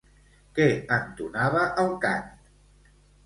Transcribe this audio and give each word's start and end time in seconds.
Què 0.59 0.65
entonava 0.95 1.65
el 1.83 1.93
cant? 2.07 2.33